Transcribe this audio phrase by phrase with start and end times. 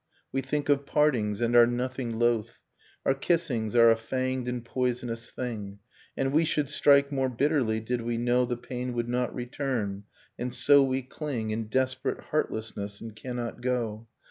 [0.31, 2.59] We think of partings and are nothing loth,
[3.05, 5.77] Our kissings are a fanged and poisonous thing;
[6.17, 10.05] And we should strike more bitterly, did we know The pain would not return;
[10.39, 14.07] and so we cling In desperate heartlessness, and cannot go